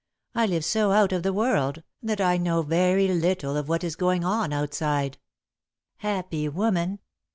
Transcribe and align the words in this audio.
I 0.33 0.47
live 0.47 0.65
so 0.65 0.93
out 0.93 1.11
of 1.11 1.21
the 1.21 1.31
world, 1.31 1.83
that 2.01 2.19
I 2.19 2.37
know 2.37 2.63
very 2.63 3.07
little 3.07 3.55
of 3.55 3.69
what 3.69 3.83
is 3.83 3.95
going 3.95 4.23
on 4.25 4.51
outside." 4.51 5.19
"Happy 5.97 6.49
woman! 6.49 6.97